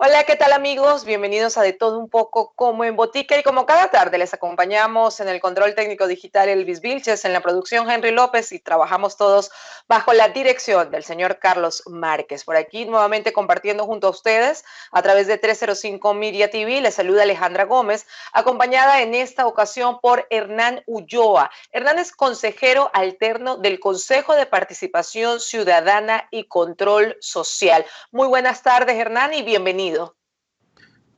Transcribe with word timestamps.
Hola, 0.00 0.22
¿qué 0.22 0.36
tal 0.36 0.52
amigos? 0.52 1.04
Bienvenidos 1.04 1.58
a 1.58 1.62
De 1.62 1.72
Todo 1.72 1.98
Un 1.98 2.08
Poco 2.08 2.52
como 2.54 2.84
en 2.84 2.94
Botica 2.94 3.36
y 3.36 3.42
como 3.42 3.66
cada 3.66 3.90
tarde 3.90 4.16
les 4.16 4.32
acompañamos 4.32 5.18
en 5.18 5.26
el 5.26 5.40
control 5.40 5.74
técnico 5.74 6.06
digital 6.06 6.48
Elvis 6.48 6.80
Vilches, 6.80 7.24
en 7.24 7.32
la 7.32 7.40
producción 7.40 7.90
Henry 7.90 8.12
López 8.12 8.52
y 8.52 8.60
trabajamos 8.60 9.16
todos 9.16 9.50
bajo 9.88 10.12
la 10.12 10.28
dirección 10.28 10.92
del 10.92 11.02
señor 11.02 11.40
Carlos 11.40 11.82
Márquez. 11.88 12.44
Por 12.44 12.54
aquí 12.54 12.84
nuevamente 12.84 13.32
compartiendo 13.32 13.86
junto 13.86 14.06
a 14.06 14.10
ustedes 14.10 14.64
a 14.92 15.02
través 15.02 15.26
de 15.26 15.36
305 15.36 16.14
Media 16.14 16.48
TV, 16.48 16.80
les 16.80 16.94
saluda 16.94 17.24
Alejandra 17.24 17.64
Gómez, 17.64 18.06
acompañada 18.32 19.02
en 19.02 19.16
esta 19.16 19.48
ocasión 19.48 19.98
por 20.00 20.28
Hernán 20.30 20.84
Ulloa. 20.86 21.50
Hernán 21.72 21.98
es 21.98 22.12
consejero 22.12 22.88
alterno 22.94 23.56
del 23.56 23.80
Consejo 23.80 24.36
de 24.36 24.46
Participación 24.46 25.40
Ciudadana 25.40 26.28
y 26.30 26.44
Control 26.44 27.16
Social. 27.18 27.84
Muy 28.12 28.28
buenas 28.28 28.62
tardes 28.62 28.94
Hernán 28.94 29.34
y 29.34 29.42
bienvenido. 29.42 29.87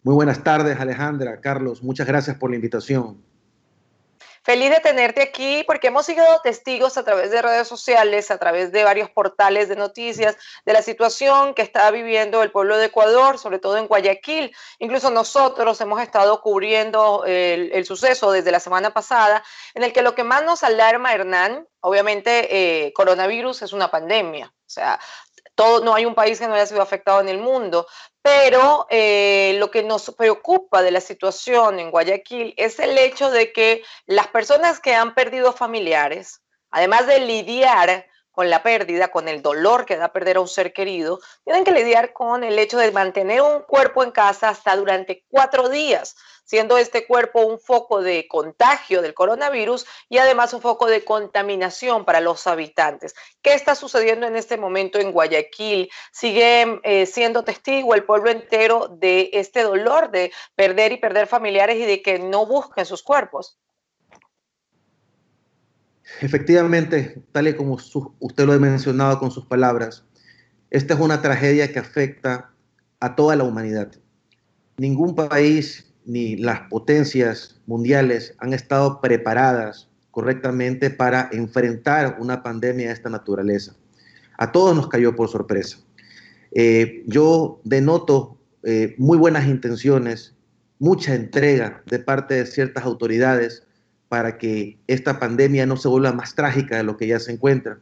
Muy 0.02 0.14
buenas 0.14 0.42
tardes, 0.42 0.80
Alejandra, 0.80 1.40
Carlos, 1.40 1.82
muchas 1.82 2.06
gracias 2.06 2.36
por 2.36 2.50
la 2.50 2.56
invitación. 2.56 3.22
Feliz 4.42 4.70
de 4.70 4.80
tenerte 4.80 5.20
aquí 5.20 5.64
porque 5.66 5.88
hemos 5.88 6.06
sido 6.06 6.24
testigos 6.42 6.96
a 6.96 7.04
través 7.04 7.30
de 7.30 7.42
redes 7.42 7.68
sociales, 7.68 8.30
a 8.30 8.38
través 8.38 8.72
de 8.72 8.84
varios 8.84 9.10
portales 9.10 9.68
de 9.68 9.76
noticias, 9.76 10.36
de 10.64 10.72
la 10.72 10.80
situación 10.80 11.52
que 11.52 11.60
está 11.60 11.90
viviendo 11.90 12.42
el 12.42 12.50
pueblo 12.50 12.78
de 12.78 12.86
Ecuador, 12.86 13.38
sobre 13.38 13.58
todo 13.58 13.76
en 13.76 13.86
Guayaquil. 13.86 14.54
Incluso 14.78 15.10
nosotros 15.10 15.78
hemos 15.82 16.00
estado 16.00 16.40
cubriendo 16.40 17.24
el, 17.26 17.70
el 17.72 17.84
suceso 17.84 18.32
desde 18.32 18.50
la 18.50 18.60
semana 18.60 18.94
pasada, 18.94 19.44
en 19.74 19.82
el 19.82 19.92
que 19.92 20.00
lo 20.00 20.14
que 20.14 20.24
más 20.24 20.42
nos 20.42 20.62
alarma, 20.62 21.12
Hernán, 21.12 21.68
obviamente 21.80 22.86
eh, 22.86 22.92
coronavirus 22.94 23.60
es 23.60 23.74
una 23.74 23.90
pandemia. 23.90 24.46
O 24.46 24.72
sea, 24.72 25.00
todo, 25.60 25.84
no 25.84 25.94
hay 25.94 26.06
un 26.06 26.14
país 26.14 26.38
que 26.38 26.48
no 26.48 26.54
haya 26.54 26.64
sido 26.64 26.80
afectado 26.80 27.20
en 27.20 27.28
el 27.28 27.38
mundo, 27.38 27.86
pero 28.22 28.86
eh, 28.88 29.56
lo 29.58 29.70
que 29.70 29.82
nos 29.82 30.10
preocupa 30.16 30.80
de 30.80 30.90
la 30.90 31.00
situación 31.00 31.78
en 31.78 31.90
Guayaquil 31.90 32.54
es 32.56 32.78
el 32.78 32.96
hecho 32.96 33.30
de 33.30 33.52
que 33.52 33.82
las 34.06 34.28
personas 34.28 34.80
que 34.80 34.94
han 34.94 35.14
perdido 35.14 35.52
familiares, 35.52 36.40
además 36.70 37.06
de 37.06 37.20
lidiar 37.20 38.06
con 38.40 38.48
la 38.48 38.62
pérdida, 38.62 39.08
con 39.08 39.28
el 39.28 39.42
dolor 39.42 39.84
que 39.84 39.98
da 39.98 40.14
perder 40.14 40.38
a 40.38 40.40
un 40.40 40.48
ser 40.48 40.72
querido, 40.72 41.20
tienen 41.44 41.62
que 41.62 41.72
lidiar 41.72 42.14
con 42.14 42.42
el 42.42 42.58
hecho 42.58 42.78
de 42.78 42.90
mantener 42.90 43.42
un 43.42 43.60
cuerpo 43.60 44.02
en 44.02 44.12
casa 44.12 44.48
hasta 44.48 44.74
durante 44.76 45.26
cuatro 45.28 45.68
días, 45.68 46.16
siendo 46.46 46.78
este 46.78 47.06
cuerpo 47.06 47.42
un 47.42 47.60
foco 47.60 48.00
de 48.00 48.26
contagio 48.28 49.02
del 49.02 49.12
coronavirus 49.12 49.84
y 50.08 50.16
además 50.16 50.54
un 50.54 50.62
foco 50.62 50.86
de 50.86 51.04
contaminación 51.04 52.06
para 52.06 52.22
los 52.22 52.46
habitantes. 52.46 53.14
¿Qué 53.42 53.52
está 53.52 53.74
sucediendo 53.74 54.26
en 54.26 54.36
este 54.36 54.56
momento 54.56 54.98
en 54.98 55.12
Guayaquil? 55.12 55.90
Sigue 56.10 56.80
eh, 56.82 57.04
siendo 57.04 57.44
testigo 57.44 57.94
el 57.94 58.04
pueblo 58.04 58.30
entero 58.30 58.88
de 58.88 59.28
este 59.34 59.64
dolor 59.64 60.10
de 60.10 60.32
perder 60.54 60.92
y 60.92 60.96
perder 60.96 61.26
familiares 61.26 61.76
y 61.76 61.84
de 61.84 62.00
que 62.00 62.18
no 62.18 62.46
busquen 62.46 62.86
sus 62.86 63.02
cuerpos. 63.02 63.58
Efectivamente, 66.20 67.22
tal 67.32 67.48
y 67.48 67.54
como 67.54 67.74
usted 67.74 68.44
lo 68.44 68.52
ha 68.52 68.58
mencionado 68.58 69.18
con 69.18 69.30
sus 69.30 69.46
palabras, 69.46 70.04
esta 70.70 70.94
es 70.94 71.00
una 71.00 71.22
tragedia 71.22 71.72
que 71.72 71.78
afecta 71.78 72.50
a 73.00 73.16
toda 73.16 73.36
la 73.36 73.44
humanidad. 73.44 73.92
Ningún 74.76 75.14
país 75.14 75.92
ni 76.04 76.36
las 76.36 76.60
potencias 76.68 77.60
mundiales 77.66 78.34
han 78.38 78.52
estado 78.52 79.00
preparadas 79.00 79.88
correctamente 80.10 80.90
para 80.90 81.28
enfrentar 81.32 82.18
una 82.20 82.42
pandemia 82.42 82.88
de 82.88 82.92
esta 82.92 83.10
naturaleza. 83.10 83.76
A 84.38 84.52
todos 84.52 84.74
nos 84.74 84.88
cayó 84.88 85.14
por 85.14 85.28
sorpresa. 85.28 85.78
Eh, 86.52 87.04
yo 87.06 87.60
denoto 87.64 88.38
eh, 88.62 88.94
muy 88.98 89.16
buenas 89.18 89.46
intenciones, 89.46 90.34
mucha 90.78 91.14
entrega 91.14 91.82
de 91.86 91.98
parte 91.98 92.34
de 92.34 92.46
ciertas 92.46 92.84
autoridades 92.84 93.66
para 94.10 94.38
que 94.38 94.76
esta 94.88 95.20
pandemia 95.20 95.66
no 95.66 95.76
se 95.76 95.86
vuelva 95.86 96.12
más 96.12 96.34
trágica 96.34 96.76
de 96.76 96.82
lo 96.82 96.96
que 96.96 97.06
ya 97.06 97.20
se 97.20 97.30
encuentra. 97.30 97.78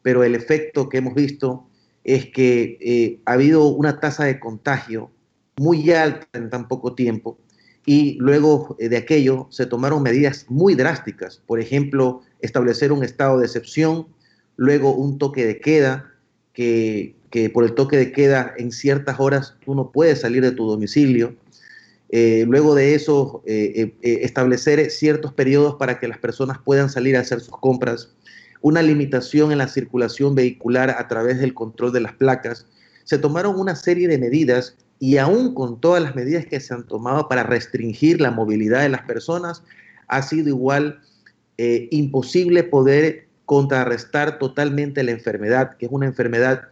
Pero 0.00 0.22
el 0.22 0.36
efecto 0.36 0.88
que 0.88 0.98
hemos 0.98 1.12
visto 1.12 1.66
es 2.04 2.26
que 2.26 2.78
eh, 2.80 3.20
ha 3.24 3.32
habido 3.32 3.66
una 3.66 3.98
tasa 3.98 4.24
de 4.24 4.38
contagio 4.38 5.10
muy 5.56 5.90
alta 5.90 6.28
en 6.34 6.50
tan 6.50 6.68
poco 6.68 6.94
tiempo 6.94 7.36
y 7.84 8.16
luego 8.20 8.76
eh, 8.78 8.88
de 8.88 8.96
aquello 8.96 9.48
se 9.50 9.66
tomaron 9.66 10.04
medidas 10.04 10.46
muy 10.48 10.76
drásticas. 10.76 11.42
Por 11.48 11.58
ejemplo, 11.58 12.22
establecer 12.40 12.92
un 12.92 13.02
estado 13.02 13.40
de 13.40 13.46
excepción, 13.46 14.06
luego 14.54 14.94
un 14.94 15.18
toque 15.18 15.44
de 15.44 15.58
queda, 15.58 16.12
que, 16.52 17.16
que 17.30 17.50
por 17.50 17.64
el 17.64 17.74
toque 17.74 17.96
de 17.96 18.12
queda 18.12 18.54
en 18.56 18.70
ciertas 18.70 19.18
horas 19.18 19.56
tú 19.64 19.74
no 19.74 19.90
puedes 19.90 20.20
salir 20.20 20.44
de 20.44 20.52
tu 20.52 20.64
domicilio. 20.64 21.34
Eh, 22.14 22.44
luego 22.46 22.74
de 22.74 22.94
eso, 22.94 23.42
eh, 23.46 23.94
eh, 24.02 24.18
establecer 24.22 24.90
ciertos 24.90 25.32
periodos 25.32 25.76
para 25.76 25.98
que 25.98 26.06
las 26.06 26.18
personas 26.18 26.58
puedan 26.62 26.90
salir 26.90 27.16
a 27.16 27.20
hacer 27.20 27.40
sus 27.40 27.56
compras, 27.56 28.10
una 28.60 28.82
limitación 28.82 29.50
en 29.50 29.58
la 29.58 29.66
circulación 29.66 30.34
vehicular 30.34 30.90
a 30.90 31.08
través 31.08 31.38
del 31.40 31.54
control 31.54 31.90
de 31.90 32.00
las 32.00 32.12
placas. 32.12 32.66
Se 33.04 33.16
tomaron 33.16 33.58
una 33.58 33.74
serie 33.74 34.08
de 34.08 34.18
medidas 34.18 34.76
y 35.00 35.16
aún 35.16 35.54
con 35.54 35.80
todas 35.80 36.02
las 36.02 36.14
medidas 36.14 36.44
que 36.44 36.60
se 36.60 36.74
han 36.74 36.86
tomado 36.86 37.30
para 37.30 37.44
restringir 37.44 38.20
la 38.20 38.30
movilidad 38.30 38.82
de 38.82 38.90
las 38.90 39.02
personas, 39.02 39.64
ha 40.06 40.22
sido 40.22 40.48
igual 40.48 41.00
imposible 41.90 42.64
poder 42.64 43.28
contrarrestar 43.46 44.38
totalmente 44.38 45.02
la 45.04 45.12
enfermedad, 45.12 45.76
que 45.76 45.86
es 45.86 45.92
una 45.92 46.06
enfermedad 46.06 46.62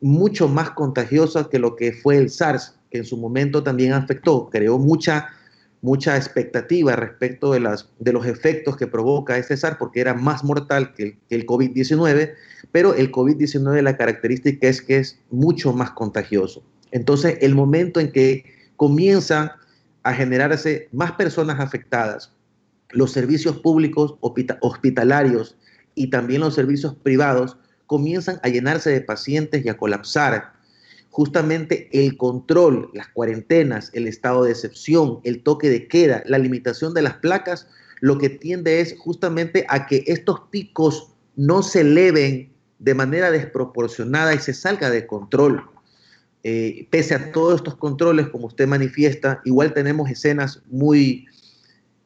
mucho 0.00 0.48
más 0.48 0.70
contagiosa 0.70 1.48
que 1.50 1.58
lo 1.58 1.74
que 1.74 1.92
fue 1.92 2.18
el 2.18 2.30
SARS 2.30 2.77
que 2.90 2.98
en 2.98 3.04
su 3.04 3.16
momento 3.16 3.62
también 3.62 3.92
afectó, 3.92 4.48
creó 4.50 4.78
mucha, 4.78 5.28
mucha 5.82 6.16
expectativa 6.16 6.96
respecto 6.96 7.52
de, 7.52 7.60
las, 7.60 7.88
de 7.98 8.12
los 8.12 8.26
efectos 8.26 8.76
que 8.76 8.86
provoca 8.86 9.38
este 9.38 9.56
SARS, 9.56 9.76
porque 9.78 10.00
era 10.00 10.14
más 10.14 10.44
mortal 10.44 10.94
que 10.94 11.18
el, 11.28 11.46
COVID-19, 11.46 12.32
pero 12.72 12.94
el 12.94 13.12
COVID-19 13.12 13.82
la 13.82 13.96
característica 13.96 14.68
es 14.68 14.82
que 14.82 14.98
es 14.98 15.18
mucho 15.30 15.72
más 15.72 15.90
contagioso. 15.92 16.62
Entonces, 16.90 17.38
el 17.40 17.54
momento 17.54 18.00
en 18.00 18.12
que 18.12 18.44
comienzan 18.76 19.50
a 20.02 20.14
generarse 20.14 20.88
más 20.92 21.12
personas 21.12 21.60
afectadas, 21.60 22.32
los 22.90 23.12
servicios 23.12 23.58
públicos 23.58 24.16
hospitalarios 24.20 25.56
y 25.94 26.08
también 26.08 26.40
los 26.40 26.54
servicios 26.54 26.94
privados 26.94 27.58
comienzan 27.86 28.38
a 28.42 28.48
llenarse 28.48 28.90
de 28.90 29.00
pacientes 29.00 29.64
y 29.64 29.68
a 29.68 29.76
colapsar 29.76 30.52
justamente 31.18 31.88
el 31.90 32.16
control, 32.16 32.90
las 32.94 33.08
cuarentenas, 33.08 33.90
el 33.92 34.06
estado 34.06 34.44
de 34.44 34.52
excepción, 34.52 35.18
el 35.24 35.42
toque 35.42 35.68
de 35.68 35.88
queda, 35.88 36.22
la 36.26 36.38
limitación 36.38 36.94
de 36.94 37.02
las 37.02 37.14
placas, 37.14 37.66
lo 38.00 38.18
que 38.18 38.28
tiende 38.28 38.78
es 38.78 38.94
justamente 38.96 39.66
a 39.68 39.88
que 39.88 40.04
estos 40.06 40.42
picos 40.52 41.08
no 41.34 41.64
se 41.64 41.80
eleven 41.80 42.52
de 42.78 42.94
manera 42.94 43.32
desproporcionada 43.32 44.32
y 44.32 44.38
se 44.38 44.54
salga 44.54 44.90
de 44.90 45.08
control. 45.08 45.64
Eh, 46.44 46.86
pese 46.88 47.16
a 47.16 47.32
todos 47.32 47.56
estos 47.56 47.74
controles, 47.74 48.28
como 48.28 48.46
usted 48.46 48.68
manifiesta, 48.68 49.40
igual 49.44 49.74
tenemos 49.74 50.08
escenas 50.08 50.62
muy, 50.70 51.26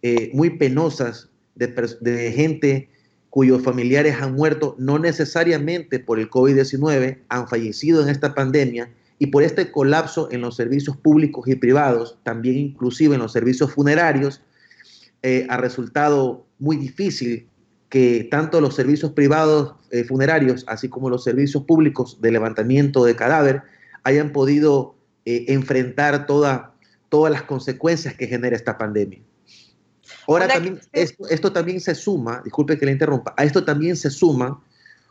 eh, 0.00 0.30
muy 0.32 0.56
penosas 0.56 1.28
de, 1.54 1.66
de 2.00 2.32
gente 2.32 2.88
cuyos 3.28 3.62
familiares 3.62 4.16
han 4.22 4.32
muerto 4.32 4.74
no 4.78 4.98
necesariamente 4.98 5.98
por 5.98 6.18
el 6.18 6.30
COVID-19, 6.30 7.18
han 7.28 7.46
fallecido 7.46 8.02
en 8.02 8.08
esta 8.08 8.34
pandemia 8.34 8.88
y 9.22 9.28
por 9.28 9.44
este 9.44 9.70
colapso 9.70 10.26
en 10.32 10.40
los 10.40 10.56
servicios 10.56 10.96
públicos 10.96 11.46
y 11.46 11.54
privados, 11.54 12.18
también 12.24 12.56
inclusive 12.56 13.14
en 13.14 13.20
los 13.20 13.30
servicios 13.30 13.72
funerarios, 13.72 14.42
eh, 15.22 15.46
ha 15.48 15.58
resultado 15.58 16.44
muy 16.58 16.76
difícil 16.76 17.46
que 17.88 18.26
tanto 18.28 18.60
los 18.60 18.74
servicios 18.74 19.12
privados 19.12 19.76
eh, 19.92 20.02
funerarios, 20.02 20.64
así 20.66 20.88
como 20.88 21.08
los 21.08 21.22
servicios 21.22 21.62
públicos 21.62 22.20
de 22.20 22.32
levantamiento 22.32 23.04
de 23.04 23.14
cadáver, 23.14 23.62
hayan 24.02 24.32
podido 24.32 24.96
eh, 25.24 25.44
enfrentar 25.46 26.26
toda, 26.26 26.74
todas 27.08 27.32
las 27.32 27.42
consecuencias 27.44 28.14
que 28.14 28.26
genera 28.26 28.56
esta 28.56 28.76
pandemia. 28.76 29.20
Ahora 30.26 30.48
también, 30.48 30.80
esto, 30.90 31.52
también 31.52 31.80
se 31.80 31.94
suma, 31.94 32.42
disculpe 32.44 32.76
que 32.76 32.86
le 32.86 32.90
interrumpa, 32.90 33.34
a 33.36 33.44
esto 33.44 33.64
también 33.64 33.94
se 33.94 34.10
suma 34.10 34.60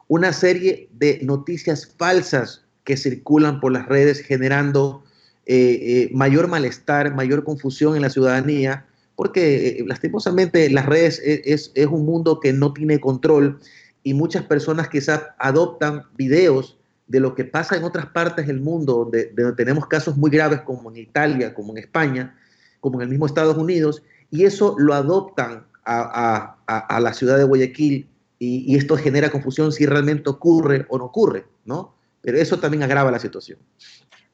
una 0.09 0.33
serie 0.33 0.89
de 0.91 1.21
noticias 1.23 1.95
falsas 1.97 2.65
que 2.83 2.97
circulan 2.97 3.59
por 3.59 3.71
las 3.71 3.87
redes 3.87 4.21
generando 4.21 5.03
eh, 5.45 5.79
eh, 5.81 6.09
mayor 6.13 6.47
malestar, 6.47 7.13
mayor 7.15 7.43
confusión 7.43 7.95
en 7.95 8.03
la 8.03 8.09
ciudadanía, 8.09 8.85
porque 9.15 9.67
eh, 9.67 9.83
lastimosamente 9.87 10.69
las 10.69 10.85
redes 10.85 11.19
es, 11.23 11.71
un 11.89 12.05
mundo 12.05 12.39
que 12.39 12.53
no 12.53 12.73
tiene 12.73 12.99
control 12.99 13.59
y 14.03 14.13
muchas 14.13 14.43
personas 14.43 14.87
quizás 14.89 15.23
adoptan 15.39 16.03
videos 16.15 16.77
de 17.07 17.19
lo 17.19 17.35
que 17.35 17.43
pasa 17.43 17.75
en 17.75 17.83
otras 17.83 18.05
partes 18.07 18.47
del 18.47 18.61
mundo, 18.61 18.93
donde, 18.93 19.33
tenemos 19.57 19.87
casos 19.87 20.15
muy 20.15 20.31
graves 20.31 20.61
como 20.61 20.89
en 20.91 20.97
Italia, 20.97 21.53
como 21.53 21.73
en 21.73 21.79
España, 21.79 22.37
como 22.79 22.99
en 22.99 23.03
el 23.03 23.09
mismo 23.09 23.25
Estados 23.25 23.57
Unidos, 23.57 24.03
y 24.29 24.45
eso 24.45 24.75
lo 24.77 24.93
adoptan 24.93 25.65
a, 25.85 26.55
la 27.01 27.13
ciudad 27.13 27.37
de 27.37 27.43
Guayaquil 27.43 28.07
y, 28.39 28.75
esto 28.75 28.95
genera 28.95 29.29
confusión 29.29 29.71
si 29.71 29.85
realmente 29.85 30.29
ocurre 30.29 30.85
o 30.89 30.97
no 30.97 31.05
ocurre, 31.05 31.45
¿no? 31.65 31.95
Pero 32.21 32.37
eso 32.37 32.59
también 32.59 32.83
agrava 32.83 33.11
la 33.11 33.19
situación. 33.19 33.59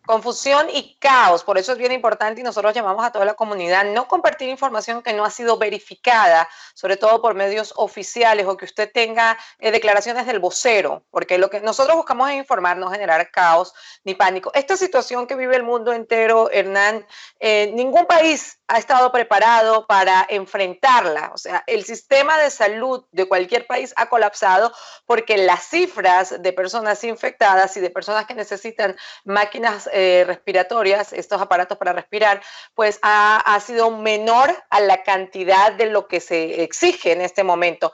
Confusión 0.07 0.67
y 0.71 0.95
caos, 0.99 1.43
por 1.43 1.57
eso 1.57 1.73
es 1.73 1.77
bien 1.77 1.91
importante 1.91 2.39
y 2.39 2.43
nosotros 2.43 2.73
llamamos 2.73 3.05
a 3.05 3.11
toda 3.11 3.25
la 3.25 3.33
comunidad 3.33 3.83
no 3.83 4.07
compartir 4.07 4.47
información 4.47 5.03
que 5.03 5.11
no 5.11 5.25
ha 5.25 5.29
sido 5.29 5.57
verificada, 5.57 6.47
sobre 6.73 6.95
todo 6.95 7.21
por 7.21 7.35
medios 7.35 7.73
oficiales 7.75 8.45
o 8.45 8.55
que 8.55 8.63
usted 8.63 8.89
tenga 8.89 9.37
eh, 9.59 9.69
declaraciones 9.69 10.25
del 10.25 10.39
vocero, 10.39 11.03
porque 11.11 11.37
lo 11.37 11.49
que 11.49 11.59
nosotros 11.59 11.97
buscamos 11.97 12.29
es 12.29 12.37
informar, 12.37 12.77
no 12.77 12.89
generar 12.89 13.29
caos 13.31 13.73
ni 14.05 14.15
pánico. 14.15 14.49
Esta 14.53 14.77
situación 14.77 15.27
que 15.27 15.35
vive 15.35 15.57
el 15.57 15.63
mundo 15.63 15.91
entero, 15.91 16.49
Hernán, 16.51 17.05
eh, 17.41 17.69
ningún 17.73 18.05
país 18.05 18.59
ha 18.67 18.77
estado 18.77 19.11
preparado 19.11 19.87
para 19.87 20.25
enfrentarla. 20.29 21.31
O 21.33 21.37
sea, 21.37 21.63
el 21.67 21.83
sistema 21.83 22.37
de 22.37 22.49
salud 22.49 23.05
de 23.11 23.25
cualquier 23.25 23.67
país 23.67 23.93
ha 23.97 24.07
colapsado 24.07 24.73
porque 25.05 25.37
las 25.37 25.63
cifras 25.63 26.41
de 26.41 26.53
personas 26.53 27.03
infectadas 27.03 27.75
y 27.75 27.81
de 27.81 27.89
personas 27.89 28.25
que 28.25 28.35
necesitan 28.35 28.95
máquinas 29.25 29.89
eh, 29.97 30.23
respiratorias, 30.25 31.11
estos 31.11 31.41
aparatos 31.41 31.77
para 31.77 31.91
respirar, 31.91 32.41
pues 32.75 32.99
ha, 33.01 33.59
sido 33.65 33.89
menor 33.89 34.51
a 34.69 34.79
la 34.79 35.01
cantidad 35.01 35.73
de 35.73 35.87
lo 35.87 36.07
que 36.07 36.19
se 36.19 36.63
exige 36.63 37.11
en 37.11 37.21
este 37.21 37.43
momento. 37.43 37.91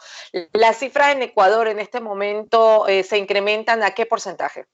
Las 0.52 0.80
cifras 0.80 1.16
en 1.16 1.22
Ecuador 1.22 1.68
en 1.70 1.80
este 1.80 2.02
momento 2.02 2.88
eh, 2.88 3.04
se 3.04 3.18
incrementan 3.18 3.82
a 3.84 3.92
qué 3.92 4.06
porcentaje? 4.06 4.66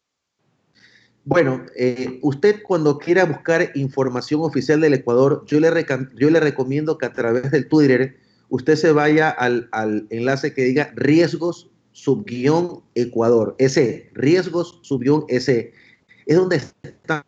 Bueno, 1.24 1.64
eh, 1.78 2.18
usted 2.24 2.64
cuando 2.64 2.98
quiera 2.98 3.26
buscar 3.26 3.70
información 3.76 4.42
oficial 4.42 4.82
del 4.82 4.96
Ecuador, 4.96 5.44
yo 5.46 5.60
le, 5.60 5.86
yo 6.16 6.30
le 6.32 6.40
recomiendo 6.40 6.98
que 6.98 7.06
a 7.06 7.14
través 7.14 7.52
del 7.52 7.68
Twitter 7.68 8.18
usted 8.50 8.76
se 8.76 8.92
vaya 8.92 9.30
al, 9.30 9.70
al 9.72 10.08
enlace 10.10 10.54
que 10.54 10.64
diga 10.64 10.92
riesgos 10.96 11.70
subguión 11.92 12.82
Ecuador, 12.96 13.56
ese, 13.60 14.10
riesgos 14.14 14.80
subguión 14.84 15.26
ese 15.28 15.74
es 16.30 16.38
donde 16.38 16.58
están 16.58 17.24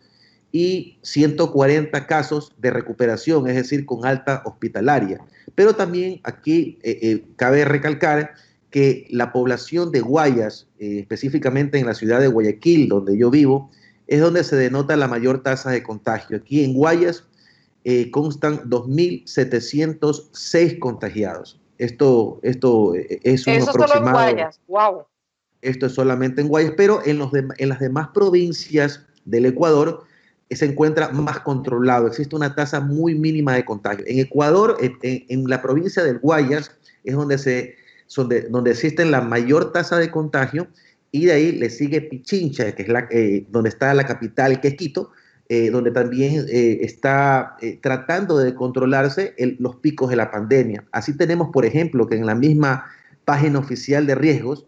y 0.50 0.98
140 1.02 2.06
casos 2.06 2.52
de 2.58 2.70
recuperación, 2.70 3.46
es 3.48 3.54
decir, 3.54 3.86
con 3.86 4.04
alta 4.04 4.42
hospitalaria. 4.44 5.20
Pero 5.54 5.74
también 5.74 6.20
aquí 6.24 6.78
eh, 6.82 6.98
eh, 7.00 7.24
cabe 7.36 7.64
recalcar 7.64 8.34
que 8.70 9.06
la 9.10 9.32
población 9.32 9.92
de 9.92 10.00
Guayas, 10.00 10.66
eh, 10.80 10.98
específicamente 10.98 11.78
en 11.78 11.86
la 11.86 11.94
ciudad 11.94 12.18
de 12.18 12.26
Guayaquil, 12.26 12.88
donde 12.88 13.16
yo 13.16 13.30
vivo, 13.30 13.70
es 14.08 14.20
donde 14.20 14.42
se 14.42 14.56
denota 14.56 14.96
la 14.96 15.06
mayor 15.06 15.44
tasa 15.44 15.70
de 15.70 15.84
contagio. 15.84 16.38
Aquí 16.38 16.64
en 16.64 16.74
Guayas 16.74 17.22
eh, 17.86 18.10
constan 18.10 18.62
2.706 18.70 20.78
contagiados. 20.78 21.60
Esto, 21.76 22.40
esto 22.42 22.94
eh, 22.94 23.20
es 23.22 23.46
un 23.46 23.52
Eso 23.52 23.68
aproximado. 23.70 24.06
Solo 24.06 24.06
en 24.06 24.12
Guayas, 24.34 24.58
wow. 24.68 25.04
Esto 25.60 25.84
es 25.84 25.92
solamente 25.92 26.40
en 26.40 26.48
Guayas, 26.48 26.72
pero 26.78 27.02
en, 27.04 27.18
los 27.18 27.30
en 27.34 27.68
las 27.68 27.80
demás 27.80 28.08
provincias 28.14 29.04
del 29.26 29.44
Ecuador 29.44 30.04
eh, 30.48 30.56
se 30.56 30.64
encuentra 30.64 31.10
más 31.10 31.40
controlado. 31.40 32.06
Existe 32.06 32.34
una 32.34 32.54
tasa 32.54 32.80
muy 32.80 33.14
mínima 33.14 33.52
de 33.52 33.66
contagio. 33.66 34.06
En 34.08 34.18
Ecuador, 34.18 34.78
en, 34.80 35.44
la 35.46 35.60
provincia 35.60 36.02
del 36.02 36.20
Guayas, 36.20 36.74
es 37.04 37.14
donde, 37.14 37.36
se, 37.36 37.74
donde, 38.16 38.48
donde 38.48 38.70
existe 38.70 39.04
la 39.04 39.20
mayor 39.20 39.72
tasa 39.72 39.98
de 39.98 40.10
contagio 40.10 40.68
y 41.12 41.26
de 41.26 41.32
ahí 41.32 41.52
le 41.52 41.68
sigue 41.68 42.00
Pichincha, 42.00 42.74
que 42.74 42.82
es 42.82 42.88
la, 42.88 43.06
donde 43.50 43.68
está 43.68 43.92
la 43.92 44.06
capital, 44.06 44.62
que 44.62 44.68
es 44.68 44.74
Quito, 44.74 45.10
eh, 45.50 45.68
donde 45.70 45.90
también 45.90 46.46
eh, 46.48 46.78
está 46.80 47.58
eh, 47.60 47.78
tratando 47.82 48.38
de 48.38 48.54
controlarse 48.54 49.34
los 49.58 49.76
picos 49.76 50.08
de 50.08 50.16
la 50.16 50.30
pandemia. 50.30 50.84
Así 50.90 51.14
tenemos, 51.14 51.50
por 51.50 51.66
ejemplo, 51.66 52.06
que 52.06 52.16
en 52.16 52.24
la 52.24 52.34
misma 52.34 52.86
página 53.26 53.58
oficial 53.58 54.06
de 54.06 54.14
riesgos, 54.14 54.66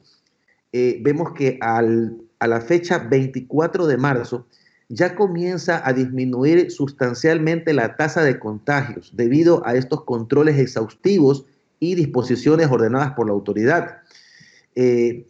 vemos 0.73 1.33
que 1.33 1.57
al, 1.63 2.19
a 2.39 2.47
la 2.47 2.61
fecha 2.61 2.99
24 2.99 3.87
de 3.87 3.97
marzo 3.97 4.47
ya 4.91 5.15
comienza 5.15 5.81
a 5.83 5.95
disminuir 5.95 6.71
sustancialmente 6.71 7.73
la 7.73 7.97
tasa 7.97 8.23
de 8.23 8.39
contagios 8.39 9.13
debido 9.17 9.67
a 9.67 9.75
estos 9.77 10.05
controles 10.05 10.59
exhaustivos 10.59 11.47
y 11.81 11.95
disposiciones 11.95 12.71
ordenadas 12.71 13.13
por 13.13 13.27
la 13.27 13.33
autoridad. 13.33 14.03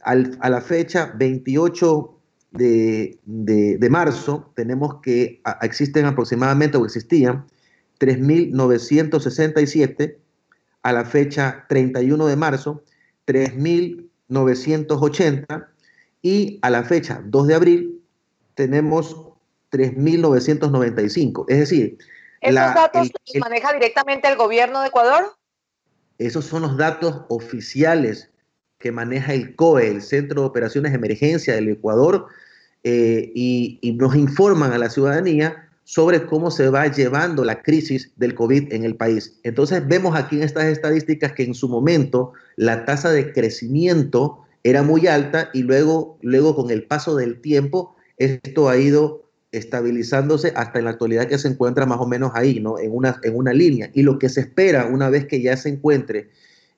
a 0.03 0.49
la 0.51 0.61
fecha 0.61 1.13
28 1.15 2.16
de, 2.57 3.89
marzo 3.91 4.53
tenemos 4.55 5.01
que 5.03 5.43
existen 5.63 6.05
aproximadamente 6.07 6.77
o 6.77 6.85
existían 6.85 7.47
3.967, 7.99 10.19
a 10.83 10.93
la 10.93 11.05
fecha 11.05 11.65
31 11.69 12.27
de 12.27 12.37
marzo 12.37 12.85
3.980 13.27 15.67
y 16.23 16.59
a 16.63 16.71
la 16.71 16.85
fecha 16.85 17.21
2 17.25 17.47
de 17.47 17.55
abril 17.55 18.03
tenemos 18.55 19.17
3.995. 19.73 21.45
Es 21.49 21.59
decir, 21.59 21.99
¿esos 22.41 22.75
datos 22.75 23.11
los 23.13 23.23
maneja 23.41 23.73
directamente 23.73 24.29
el 24.29 24.37
gobierno 24.37 24.81
de 24.81 24.87
Ecuador? 24.89 25.35
Esos 26.19 26.45
son 26.45 26.63
los 26.63 26.77
datos 26.77 27.23
oficiales 27.29 28.31
que 28.79 28.93
maneja 28.93 29.35
el 29.35 29.57
COE, 29.57 29.89
el 29.89 30.03
Centro 30.03 30.43
de 30.43 30.49
Operaciones 30.49 30.93
de 30.93 30.99
Emergencia 30.99 31.55
del 31.55 31.69
Ecuador, 31.69 32.27
eh, 32.89 33.33
y, 33.35 33.97
nos 33.99 34.15
informan 34.15 34.73
a 34.73 34.79
la 34.79 34.89
ciudadanía 34.89 35.69
sobre 35.83 36.25
cómo 36.25 36.53
se 36.53 36.69
va 36.69 36.87
llevando 36.87 37.45
la 37.45 37.61
crisis 37.61 38.13
del 38.15 38.37
COVID 38.37 38.73
en 38.73 38.85
el 38.85 38.95
país. 38.95 39.41
Entonces 39.43 39.85
vemos 39.89 40.15
aquí 40.15 40.37
en 40.37 40.45
estas 40.45 40.67
estadísticas 40.67 41.33
que 41.33 41.43
en 41.43 41.55
su 41.55 41.69
momento 41.69 42.33
la 42.55 42.85
tasa 42.85 43.11
de 43.11 43.33
crecimiento 43.33 44.39
era 44.63 44.85
muy 44.85 45.09
alta 45.09 45.51
y 45.53 45.63
luego, 45.63 46.17
luego 46.23 46.55
con 46.55 46.71
el 46.71 46.85
paso 46.85 47.17
del 47.17 47.41
tiempo 47.41 47.97
esto 48.19 48.69
ha 48.69 48.77
ido 48.77 49.25
estabilizándose 49.51 50.53
hasta 50.55 50.79
en 50.79 50.85
la 50.85 50.93
actualidad 50.93 51.27
que 51.27 51.39
se 51.39 51.49
encuentra 51.49 51.87
más 51.87 51.99
o 51.99 52.07
menos 52.07 52.31
ahí, 52.35 52.61
¿no? 52.61 52.79
En 52.79 52.95
una, 52.95 53.19
en 53.25 53.35
una 53.35 53.53
línea. 53.53 53.91
Y 53.95 54.03
lo 54.03 54.21
que 54.21 54.29
se 54.29 54.43
espera 54.43 54.87
una 54.87 55.11
vez 55.11 55.27
que 55.27 55.43
ya 55.43 55.57
se 55.57 55.71
encuentre 55.71 56.31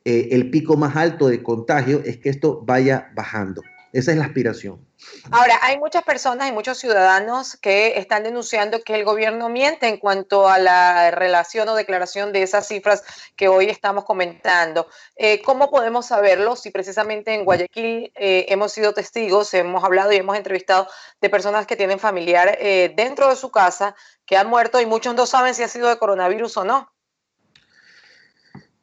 eh, 0.07 0.29
el 0.31 0.49
pico 0.49 0.79
más 0.79 0.97
alto 0.97 1.29
de 1.29 1.43
contagio 1.43 2.01
es 2.03 2.17
que 2.17 2.31
esto 2.31 2.63
vaya 2.65 3.13
bajando. 3.15 3.61
Esa 3.93 4.13
es 4.13 4.19
la 4.19 4.27
aspiración. 4.27 4.87
Ahora, 5.31 5.59
hay 5.63 5.79
muchas 5.79 6.03
personas 6.03 6.49
y 6.49 6.53
muchos 6.53 6.77
ciudadanos 6.79 7.57
que 7.57 7.99
están 7.99 8.23
denunciando 8.23 8.83
que 8.83 8.95
el 8.95 9.05
gobierno 9.05 9.49
miente 9.49 9.89
en 9.89 9.97
cuanto 9.97 10.49
a 10.49 10.59
la 10.59 11.11
relación 11.11 11.69
o 11.69 11.75
declaración 11.75 12.33
de 12.33 12.43
esas 12.43 12.69
cifras 12.69 13.03
que 13.35 13.49
hoy 13.49 13.67
estamos 13.71 14.05
comentando. 14.05 14.89
Eh, 15.17 15.41
¿Cómo 15.43 15.71
podemos 15.71 16.07
saberlo 16.07 16.55
si 16.55 16.71
precisamente 16.71 17.33
en 17.33 17.45
Guayaquil 17.45 18.13
eh, 18.15 18.47
hemos 18.49 18.73
sido 18.73 18.93
testigos, 18.93 19.55
hemos 19.55 19.83
hablado 19.83 20.13
y 20.13 20.17
hemos 20.17 20.37
entrevistado 20.37 20.89
de 21.21 21.31
personas 21.31 21.67
que 21.67 21.77
tienen 21.77 21.99
familiar 21.99 22.59
eh, 22.61 22.93
dentro 22.95 23.31
de 23.31 23.37
su 23.37 23.51
casa 23.51 23.95
que 24.27 24.37
han 24.37 24.49
muerto 24.49 24.81
y 24.81 24.87
muchos 24.87 25.15
no 25.15 25.25
saben 25.25 25.55
si 25.55 25.63
ha 25.63 25.69
sido 25.69 25.89
de 25.89 25.99
coronavirus 25.99 26.59
o 26.59 26.65
no? 26.65 26.93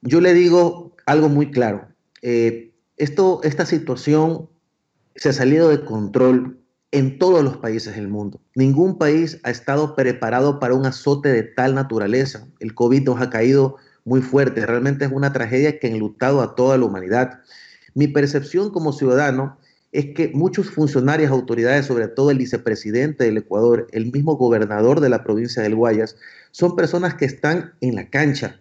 Yo 0.01 0.19
le 0.19 0.33
digo 0.33 0.95
algo 1.05 1.29
muy 1.29 1.51
claro. 1.51 1.89
esto, 2.21 3.41
esta 3.43 3.65
situación 3.65 4.49
se 5.15 5.29
ha 5.29 5.33
salido 5.33 5.69
de 5.69 5.83
control 5.83 6.59
en 6.91 7.17
todos 7.19 7.43
los 7.43 7.57
países 7.57 7.95
del 7.95 8.07
mundo. 8.07 8.39
Ningún 8.55 8.97
país 8.97 9.39
ha 9.43 9.51
estado 9.51 9.95
preparado 9.95 10.59
para 10.59 10.75
un 10.75 10.85
azote 10.85 11.29
de 11.29 11.43
tal 11.43 11.75
naturaleza. 11.75 12.47
El 12.59 12.73
COVID 12.73 13.03
nos 13.03 13.21
ha 13.21 13.29
caído 13.29 13.77
muy 14.05 14.21
fuerte. 14.21 14.65
Realmente 14.65 15.05
es 15.05 15.11
una 15.11 15.33
tragedia 15.33 15.79
que 15.79 15.87
ha 15.87 15.89
enlutado 15.89 16.41
a 16.41 16.55
toda 16.55 16.77
la 16.77 16.85
humanidad. 16.85 17.41
Mi 17.93 18.07
percepción 18.07 18.69
como 18.69 18.93
ciudadano 18.93 19.57
es 19.91 20.13
que 20.13 20.29
muchos 20.33 20.69
funcionarios, 20.69 21.31
autoridades, 21.31 21.85
sobre 21.85 22.07
todo 22.09 22.29
el 22.29 22.37
vicepresidente 22.37 23.23
del 23.23 23.37
Ecuador, 23.37 23.87
el 23.91 24.11
mismo 24.11 24.35
gobernador 24.35 24.99
de 24.99 25.09
la 25.09 25.23
provincia 25.23 25.63
del 25.63 25.75
Guayas, 25.75 26.17
son 26.51 26.75
personas 26.75 27.15
que 27.15 27.25
están 27.25 27.73
en 27.79 27.95
la 27.95 28.09
cancha, 28.09 28.59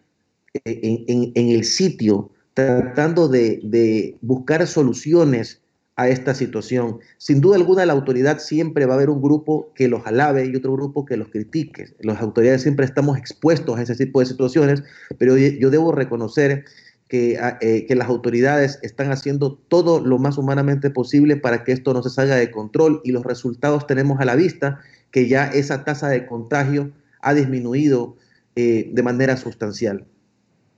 en, 0.64 1.32
el 1.34 1.64
sitio, 1.64 2.30
tratando 2.54 3.26
de, 3.28 3.60
de 3.64 4.16
buscar 4.22 4.64
soluciones 4.68 5.63
a 5.96 6.08
esta 6.08 6.34
situación. 6.34 6.98
Sin 7.18 7.40
duda 7.40 7.56
alguna, 7.56 7.86
la 7.86 7.92
autoridad 7.92 8.38
siempre 8.38 8.86
va 8.86 8.94
a 8.94 8.96
haber 8.96 9.10
un 9.10 9.22
grupo 9.22 9.72
que 9.74 9.88
los 9.88 10.06
alabe 10.06 10.46
y 10.46 10.56
otro 10.56 10.72
grupo 10.72 11.04
que 11.04 11.16
los 11.16 11.28
critique. 11.28 11.94
Las 12.00 12.20
autoridades 12.20 12.62
siempre 12.62 12.84
estamos 12.84 13.16
expuestos 13.16 13.78
a 13.78 13.82
ese 13.82 13.94
tipo 13.94 14.20
de 14.20 14.26
situaciones, 14.26 14.82
pero 15.18 15.36
yo 15.36 15.70
debo 15.70 15.92
reconocer 15.92 16.64
que, 17.08 17.38
ah, 17.38 17.58
eh, 17.60 17.86
que, 17.86 17.94
las 17.94 18.08
autoridades 18.08 18.80
están 18.82 19.12
haciendo 19.12 19.54
todo 19.68 20.00
lo 20.00 20.18
más 20.18 20.38
humanamente 20.38 20.90
posible 20.90 21.36
para 21.36 21.62
que 21.62 21.72
esto 21.72 21.92
no 21.92 22.02
se 22.02 22.10
salga 22.10 22.34
de 22.36 22.50
control 22.50 23.00
y 23.04 23.12
los 23.12 23.24
resultados 23.24 23.86
tenemos 23.86 24.20
a 24.20 24.24
la 24.24 24.34
vista 24.34 24.80
que 25.10 25.28
ya 25.28 25.46
esa 25.46 25.84
tasa 25.84 26.08
de 26.08 26.26
contagio 26.26 26.90
ha 27.20 27.34
disminuido 27.34 28.16
eh, 28.56 28.90
de 28.92 29.02
manera 29.02 29.36
sustancial. 29.36 30.06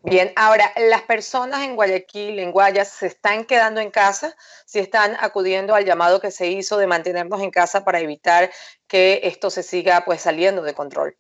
Bien, 0.09 0.31
ahora, 0.37 0.71
las 0.89 1.03
personas 1.03 1.65
en 1.65 1.75
Guayaquil, 1.75 2.39
en 2.39 2.53
Guayas, 2.53 2.91
se 2.91 3.09
están 3.09 3.45
quedando 3.45 3.81
en 3.81 3.91
casa, 3.91 4.37
si 4.65 4.79
están 4.79 5.17
acudiendo 5.19 5.75
al 5.75 5.85
llamado 5.85 6.21
que 6.21 6.31
se 6.31 6.49
hizo 6.49 6.79
de 6.79 6.87
mantenernos 6.87 7.43
en 7.43 7.51
casa 7.51 7.85
para 7.85 7.99
evitar 7.99 8.51
que 8.87 9.23
esto 9.25 9.51
se 9.51 9.65
siga 9.65 10.05
pues 10.05 10.21
saliendo 10.21 10.63
de 10.63 10.75
control. 10.75 11.17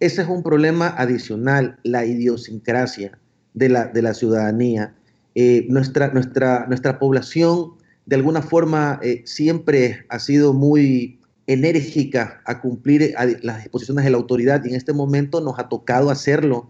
Ese 0.00 0.22
es 0.22 0.28
un 0.28 0.42
problema 0.42 0.88
adicional, 0.98 1.78
la 1.84 2.04
idiosincrasia 2.04 3.20
de 3.54 3.68
la, 3.68 3.84
de 3.84 4.02
la 4.02 4.14
ciudadanía. 4.14 4.96
Eh, 5.36 5.66
nuestra, 5.68 6.08
nuestra, 6.08 6.66
nuestra 6.66 6.98
población, 6.98 7.76
de 8.06 8.16
alguna 8.16 8.42
forma, 8.42 8.98
eh, 9.04 9.22
siempre 9.26 10.06
ha 10.08 10.18
sido 10.18 10.52
muy 10.54 11.20
enérgica 11.46 12.42
a 12.46 12.60
cumplir 12.60 13.14
las 13.42 13.58
disposiciones 13.58 14.04
de 14.04 14.10
la 14.10 14.16
autoridad 14.16 14.64
y 14.64 14.70
en 14.70 14.74
este 14.74 14.92
momento 14.92 15.40
nos 15.40 15.56
ha 15.60 15.68
tocado 15.68 16.10
hacerlo 16.10 16.68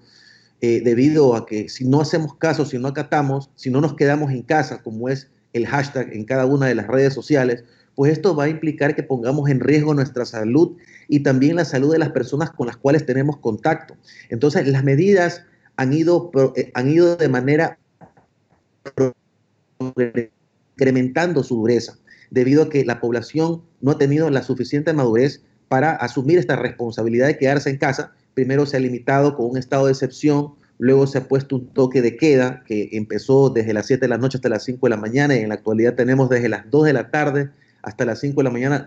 eh, 0.64 0.80
debido 0.80 1.34
a 1.34 1.44
que 1.44 1.68
si 1.68 1.84
no 1.84 2.00
hacemos 2.00 2.36
caso, 2.36 2.64
si 2.64 2.78
no 2.78 2.86
acatamos, 2.86 3.50
si 3.56 3.68
no 3.68 3.80
nos 3.80 3.96
quedamos 3.96 4.30
en 4.30 4.42
casa, 4.42 4.80
como 4.80 5.08
es 5.08 5.28
el 5.52 5.66
hashtag 5.66 6.12
en 6.12 6.24
cada 6.24 6.46
una 6.46 6.66
de 6.66 6.76
las 6.76 6.86
redes 6.86 7.12
sociales, 7.12 7.64
pues 7.96 8.12
esto 8.12 8.36
va 8.36 8.44
a 8.44 8.48
implicar 8.48 8.94
que 8.94 9.02
pongamos 9.02 9.50
en 9.50 9.58
riesgo 9.58 9.92
nuestra 9.92 10.24
salud 10.24 10.76
y 11.08 11.24
también 11.24 11.56
la 11.56 11.64
salud 11.64 11.90
de 11.90 11.98
las 11.98 12.10
personas 12.10 12.52
con 12.52 12.68
las 12.68 12.76
cuales 12.76 13.04
tenemos 13.04 13.38
contacto. 13.38 13.96
Entonces, 14.30 14.68
las 14.68 14.84
medidas 14.84 15.42
han 15.74 15.92
ido, 15.92 16.30
eh, 16.54 16.70
han 16.74 16.88
ido 16.88 17.16
de 17.16 17.28
manera 17.28 17.80
incrementando 20.76 21.42
su 21.42 21.56
dureza, 21.56 21.98
debido 22.30 22.62
a 22.62 22.70
que 22.70 22.84
la 22.84 23.00
población 23.00 23.62
no 23.80 23.90
ha 23.90 23.98
tenido 23.98 24.30
la 24.30 24.44
suficiente 24.44 24.92
madurez 24.92 25.42
para 25.66 25.96
asumir 25.96 26.38
esta 26.38 26.54
responsabilidad 26.54 27.26
de 27.26 27.38
quedarse 27.38 27.68
en 27.68 27.78
casa 27.78 28.12
primero 28.34 28.66
se 28.66 28.76
ha 28.76 28.80
limitado 28.80 29.36
con 29.36 29.50
un 29.50 29.56
estado 29.56 29.86
de 29.86 29.92
excepción, 29.92 30.54
luego 30.78 31.06
se 31.06 31.18
ha 31.18 31.28
puesto 31.28 31.56
un 31.56 31.68
toque 31.68 32.02
de 32.02 32.16
queda 32.16 32.62
que 32.66 32.88
empezó 32.92 33.50
desde 33.50 33.72
las 33.72 33.86
7 33.86 34.00
de 34.00 34.08
la 34.08 34.18
noche 34.18 34.38
hasta 34.38 34.48
las 34.48 34.64
5 34.64 34.86
de 34.86 34.90
la 34.90 34.96
mañana 34.96 35.36
y 35.36 35.40
en 35.40 35.48
la 35.50 35.54
actualidad 35.54 35.94
tenemos 35.94 36.28
desde 36.28 36.48
las 36.48 36.70
2 36.70 36.84
de 36.84 36.92
la 36.92 37.10
tarde 37.10 37.50
hasta 37.82 38.04
las 38.04 38.20
5 38.20 38.36
de 38.36 38.44
la 38.44 38.50
mañana, 38.50 38.86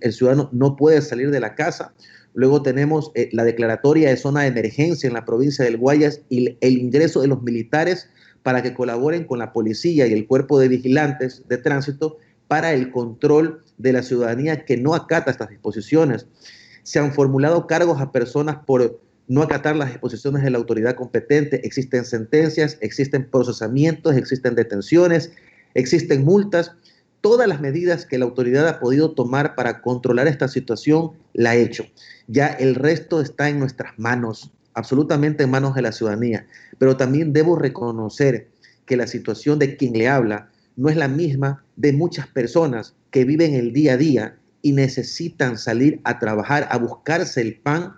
el 0.00 0.12
ciudadano 0.12 0.50
no 0.52 0.76
puede 0.76 1.00
salir 1.00 1.30
de 1.30 1.40
la 1.40 1.54
casa. 1.54 1.94
Luego 2.34 2.62
tenemos 2.62 3.10
eh, 3.14 3.28
la 3.32 3.44
declaratoria 3.44 4.10
de 4.10 4.16
zona 4.16 4.42
de 4.42 4.48
emergencia 4.48 5.08
en 5.08 5.14
la 5.14 5.24
provincia 5.24 5.64
del 5.64 5.78
Guayas 5.78 6.20
y 6.28 6.56
el 6.60 6.78
ingreso 6.78 7.22
de 7.22 7.28
los 7.28 7.42
militares 7.42 8.08
para 8.42 8.62
que 8.62 8.74
colaboren 8.74 9.24
con 9.24 9.38
la 9.38 9.52
policía 9.52 10.06
y 10.06 10.12
el 10.12 10.26
cuerpo 10.26 10.58
de 10.58 10.68
vigilantes 10.68 11.42
de 11.48 11.58
tránsito 11.58 12.18
para 12.46 12.72
el 12.72 12.90
control 12.90 13.62
de 13.78 13.92
la 13.92 14.02
ciudadanía 14.02 14.64
que 14.64 14.76
no 14.76 14.94
acata 14.94 15.30
estas 15.30 15.48
disposiciones 15.48 16.26
se 16.82 16.98
han 16.98 17.12
formulado 17.12 17.66
cargos 17.66 18.00
a 18.00 18.12
personas 18.12 18.58
por 18.66 19.00
no 19.30 19.42
acatar 19.42 19.76
las 19.76 19.90
disposiciones 19.90 20.42
de 20.42 20.50
la 20.50 20.58
autoridad 20.58 20.96
competente, 20.96 21.64
existen 21.64 22.04
sentencias, 22.04 22.78
existen 22.80 23.30
procesamientos, 23.30 24.16
existen 24.16 24.56
detenciones, 24.56 25.30
existen 25.74 26.24
multas. 26.24 26.72
Todas 27.20 27.46
las 27.46 27.60
medidas 27.60 28.06
que 28.06 28.18
la 28.18 28.24
autoridad 28.24 28.66
ha 28.66 28.80
podido 28.80 29.12
tomar 29.12 29.54
para 29.54 29.82
controlar 29.82 30.26
esta 30.26 30.48
situación 30.48 31.12
la 31.32 31.50
ha 31.50 31.56
hecho. 31.56 31.84
Ya 32.26 32.48
el 32.48 32.74
resto 32.74 33.20
está 33.20 33.48
en 33.48 33.60
nuestras 33.60 33.96
manos, 33.98 34.50
absolutamente 34.74 35.44
en 35.44 35.50
manos 35.50 35.76
de 35.76 35.82
la 35.82 35.92
ciudadanía. 35.92 36.46
Pero 36.78 36.96
también 36.96 37.32
debo 37.32 37.54
reconocer 37.56 38.48
que 38.84 38.96
la 38.96 39.06
situación 39.06 39.60
de 39.60 39.76
quien 39.76 39.92
le 39.92 40.08
habla 40.08 40.50
no 40.74 40.88
es 40.88 40.96
la 40.96 41.06
misma 41.06 41.64
de 41.76 41.92
muchas 41.92 42.26
personas 42.26 42.96
que 43.12 43.24
viven 43.24 43.54
el 43.54 43.72
día 43.72 43.92
a 43.92 43.96
día 43.96 44.39
y 44.62 44.72
necesitan 44.72 45.58
salir 45.58 46.00
a 46.04 46.18
trabajar, 46.18 46.68
a 46.70 46.78
buscarse 46.78 47.40
el 47.40 47.56
pan 47.56 47.94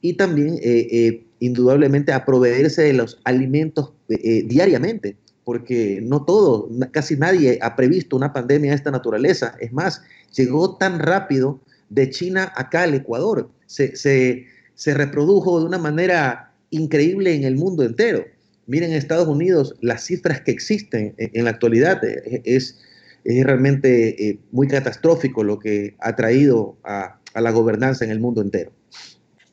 y 0.00 0.14
también 0.14 0.58
eh, 0.62 0.86
eh, 0.90 1.24
indudablemente 1.40 2.12
a 2.12 2.24
proveerse 2.24 2.82
de 2.82 2.92
los 2.92 3.20
alimentos 3.24 3.92
eh, 4.08 4.44
diariamente, 4.46 5.16
porque 5.44 6.00
no 6.02 6.24
todo, 6.24 6.68
casi 6.92 7.16
nadie 7.16 7.58
ha 7.62 7.76
previsto 7.76 8.16
una 8.16 8.32
pandemia 8.32 8.70
de 8.70 8.76
esta 8.76 8.90
naturaleza. 8.90 9.56
Es 9.60 9.72
más, 9.72 10.02
llegó 10.34 10.76
tan 10.76 10.98
rápido 10.98 11.60
de 11.88 12.10
China 12.10 12.52
acá 12.56 12.82
al 12.82 12.94
Ecuador, 12.94 13.50
se, 13.66 13.96
se, 13.96 14.94
reprodujo 14.94 15.60
de 15.60 15.66
una 15.66 15.78
manera 15.78 16.52
increíble 16.70 17.34
en 17.34 17.44
el 17.44 17.56
mundo 17.56 17.84
entero. 17.84 18.24
Miren 18.66 18.90
en 18.90 18.96
Estados 18.96 19.28
Unidos 19.28 19.76
las 19.80 20.04
cifras 20.04 20.40
que 20.40 20.50
existen 20.50 21.14
en, 21.16 21.30
en 21.32 21.44
la 21.44 21.50
actualidad, 21.50 22.00
es, 22.44 22.78
es 23.26 23.44
realmente 23.44 24.28
eh, 24.28 24.38
muy 24.52 24.68
catastrófico 24.68 25.42
lo 25.42 25.58
que 25.58 25.96
ha 26.00 26.14
traído 26.14 26.78
a, 26.84 27.20
a 27.34 27.40
la 27.40 27.50
gobernanza 27.50 28.04
en 28.04 28.10
el 28.10 28.20
mundo 28.20 28.40
entero. 28.40 28.72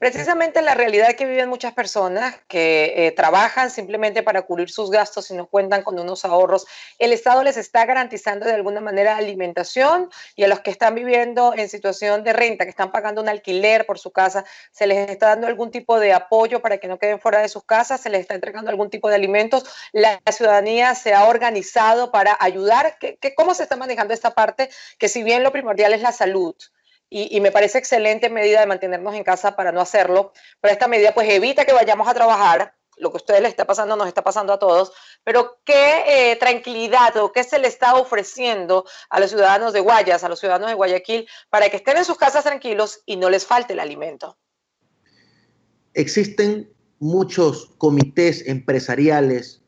Precisamente 0.04 0.62
la 0.62 0.74
realidad 0.74 1.14
que 1.14 1.26
viven 1.26 1.48
muchas 1.48 1.72
personas 1.72 2.36
que 2.50 2.94
eh, 2.94 3.12
trabajan 3.12 3.72
simplemente 3.72 4.22
para 4.22 4.42
cubrir 4.42 4.70
sus 4.70 4.92
gastos 4.92 5.32
y 5.32 5.34
no 5.34 5.48
cuentan 5.48 5.82
con 5.82 5.98
unos 5.98 6.26
ahorros, 6.26 6.68
el 7.00 7.14
Estado 7.14 7.42
les 7.42 7.56
está 7.56 7.86
garantizando 7.86 8.46
de 8.46 8.52
alguna 8.52 8.82
manera 8.82 9.16
alimentación 9.16 10.10
y 10.36 10.44
a 10.44 10.50
los 10.50 10.60
que 10.60 10.72
están 10.72 10.94
viviendo 10.94 11.54
en 11.56 11.70
situación 11.70 12.26
de 12.26 12.34
renta, 12.34 12.66
que 12.66 12.72
están 12.72 12.92
pagando 12.92 13.22
un 13.22 13.30
alquiler 13.30 13.86
por 13.86 13.98
su 13.98 14.12
casa, 14.12 14.44
se 14.74 14.88
les 14.88 15.10
está 15.10 15.28
dando 15.28 15.48
algún 15.48 15.72
tipo 15.72 15.98
de 15.98 16.12
apoyo 16.12 16.62
para 16.62 16.80
que 16.80 16.90
no 16.90 17.00
queden 17.00 17.22
fuera 17.22 17.40
de 17.40 17.48
sus 17.48 17.64
casas, 17.64 18.02
se 18.02 18.10
les 18.10 18.20
está 18.20 18.36
entregando 18.36 18.70
algún 18.70 18.90
tipo 18.90 19.08
de 19.08 19.16
alimentos. 19.16 19.64
La 19.94 20.20
ciudadanía 20.34 20.96
se 20.96 21.14
ha 21.14 21.30
organizado 21.30 22.12
para 22.12 22.36
ayudar. 22.42 22.98
¿Cómo 23.38 23.54
se 23.54 23.64
está 23.64 23.78
manejando 23.78 24.14
esta 24.14 24.32
parte? 24.32 24.70
Que 24.98 25.08
si 25.08 25.24
bien 25.24 25.44
lo 25.44 25.54
primordial 25.54 25.94
es 25.94 26.02
la 26.02 26.12
salud, 26.12 26.58
y, 27.16 27.40
me 27.42 27.52
parece 27.52 27.78
excelente 27.78 28.28
medida 28.32 28.60
de 28.60 28.66
mantenernos 28.66 29.14
en 29.14 29.24
casa 29.24 29.56
para 29.56 29.72
no 29.72 29.80
hacerlo, 29.80 30.34
pero 30.60 30.74
esta 30.74 30.88
medida 30.88 31.14
pues 31.14 31.30
evita 31.30 31.64
que 31.64 31.72
vayamos 31.72 32.08
a 32.08 32.14
trabajar, 32.16 32.74
lo 32.98 33.12
que 33.12 33.18
a 33.18 33.22
ustedes 33.22 33.42
les 33.42 33.52
está 33.52 33.66
pasando 33.66 33.96
nos 33.96 34.08
está 34.08 34.24
pasando 34.24 34.52
a 34.52 34.58
todos, 34.58 34.94
pero 35.24 35.60
qué 35.64 36.32
eh, 36.32 36.36
tranquilidad 36.38 37.16
o 37.18 37.32
qué 37.32 37.44
se 37.44 37.60
le 37.60 37.68
está 37.68 37.96
ofreciendo 37.96 38.86
a 39.12 39.20
los 39.20 39.30
ciudadanos 39.30 39.74
de 39.74 39.82
Guayas, 39.82 40.24
a 40.24 40.30
los 40.30 40.40
ciudadanos 40.40 40.70
de 40.70 40.74
Guayaquil, 40.74 41.28
para 41.52 41.70
que 41.70 41.78
estén 41.78 41.98
en 41.98 42.06
sus 42.06 42.18
casas 42.18 42.46
tranquilos 42.46 43.02
y 43.06 43.16
no 43.18 43.30
les 43.30 43.46
falte 43.46 43.74
el 43.74 43.80
alimento. 43.80 44.36
Existen 45.94 46.74
muchos 46.98 47.76
comités 47.78 48.48
empresariales 48.48 49.62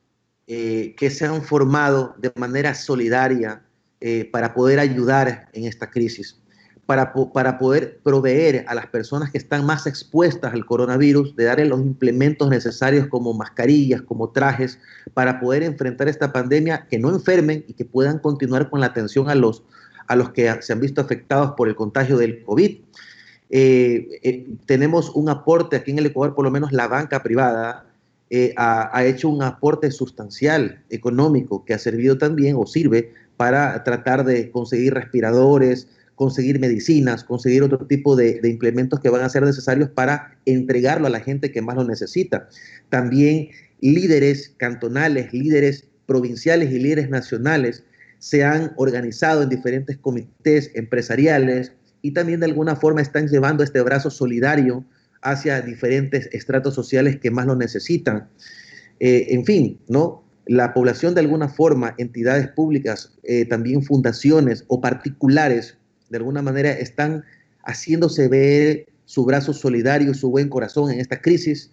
eh, 0.48 0.96
que 0.98 1.12
se 1.12 1.26
han 1.26 1.44
formado 1.44 2.16
de 2.18 2.32
manera 2.36 2.74
solidaria 2.74 3.64
eh, 4.02 4.26
para 4.32 4.56
poder 4.56 4.80
ayudar 4.80 5.50
en 5.54 5.66
esta 5.66 5.92
crisis 5.92 6.42
para, 6.86 7.14
para, 7.14 7.58
poder 7.58 8.00
proveer 8.04 8.64
a 8.68 8.76
las 8.76 8.86
personas 8.88 9.32
que 9.32 9.38
están 9.38 9.66
más 9.66 9.88
expuestas 9.88 10.54
al 10.54 10.66
coronavirus, 10.66 11.36
de 11.36 11.46
darle 11.46 11.66
los 11.66 11.80
implementos 11.80 12.50
necesarios 12.50 13.08
como 13.08 13.34
mascarillas, 13.34 14.02
como 14.04 14.30
trajes, 14.30 14.80
para 15.14 15.40
poder 15.40 15.64
enfrentar 15.64 16.08
esta 16.08 16.32
pandemia, 16.32 16.86
que 16.90 17.00
no 17.00 17.10
enfermen 17.10 17.66
y 17.68 17.74
que 17.74 17.86
puedan 17.86 18.20
continuar 18.20 18.70
con 18.70 18.82
la 18.82 18.88
atención 18.88 19.30
a 19.30 19.36
los, 19.36 19.64
a 20.08 20.16
los 20.16 20.30
que 20.30 20.62
se 20.62 20.74
han 20.74 20.80
visto 20.80 21.02
afectados 21.02 21.54
por 21.58 21.68
el 21.68 21.76
contagio 21.76 22.18
del 22.18 22.44
COVID. 22.44 22.78
Eh, 23.50 24.20
eh, 24.24 24.48
tenemos 24.66 25.10
un 25.16 25.30
aporte 25.30 25.76
aquí 25.76 25.92
en 25.92 26.00
el 26.00 26.08
Ecuador, 26.08 26.36
por 26.36 26.46
lo 26.46 26.52
menos 26.52 26.72
la 26.72 26.88
banca 26.88 27.24
privada 27.24 27.86
eh, 28.30 28.54
ha, 28.58 28.96
ha 28.96 29.06
hecho 29.06 29.30
un 29.30 29.42
aporte 29.44 29.92
sustancial 29.92 30.84
económico 30.90 31.64
que 31.64 31.74
ha 31.74 31.80
servido 31.80 32.18
también 32.18 32.56
o 32.58 32.66
sirve 32.66 33.14
para 33.38 33.84
tratar 33.84 34.24
de 34.26 34.50
conseguir 34.50 34.94
respiradores, 34.94 35.88
conseguir 36.16 36.60
medicinas, 36.60 37.24
conseguir 37.24 37.64
otro 37.64 37.86
tipo 37.86 38.16
de, 38.16 38.40
implementos 38.44 39.00
que 39.00 39.10
van 39.10 39.22
a 39.22 39.30
ser 39.30 39.44
necesarios 39.44 39.90
para 39.90 40.38
entregarlo 40.46 41.08
a 41.08 41.10
la 41.10 41.20
gente 41.20 41.52
que 41.52 41.62
más 41.62 41.76
lo 41.76 41.84
necesita. 41.84 42.48
También 42.90 43.50
líderes 43.82 44.54
cantonales, 44.58 45.34
líderes 45.34 45.88
provinciales 46.06 46.72
y 46.72 46.80
líderes 46.80 47.10
nacionales 47.10 47.84
se 48.20 48.44
han 48.44 48.72
organizado 48.78 49.44
en 49.44 49.50
diferentes 49.50 49.98
comités 49.98 50.72
empresariales 50.74 51.74
y 52.02 52.12
también 52.12 52.40
de 52.40 52.46
alguna 52.46 52.76
forma 52.76 53.02
están 53.02 53.28
llevando 53.28 53.64
este 53.64 53.82
brazo 53.82 54.10
solidario 54.10 54.86
hacia 55.22 55.62
diferentes 55.62 56.30
estratos 56.32 56.76
sociales 56.76 57.20
que 57.20 57.32
más 57.32 57.46
lo 57.46 57.56
necesitan. 57.56 58.30
Eh, 59.00 59.28
en 59.30 59.44
fin, 59.44 59.80
¿no? 59.90 60.24
La 60.46 60.74
población 60.74 61.16
de 61.16 61.22
alguna 61.22 61.50
forma, 61.50 61.96
entidades 61.98 62.48
públicas, 62.50 63.12
eh, 63.24 63.46
también 63.46 63.82
fundaciones 63.82 64.64
o 64.68 64.80
particulares 64.80 65.78
de 66.16 66.20
alguna 66.24 66.42
manera 66.42 66.72
están 66.72 67.24
haciéndose 67.64 68.28
ver 68.28 68.88
su 69.06 69.26
brazo 69.26 69.54
solidario, 69.54 70.14
su 70.14 70.32
buen 70.32 70.50
corazón 70.50 70.92
en 70.92 71.00
esta 71.00 71.22
crisis 71.22 71.72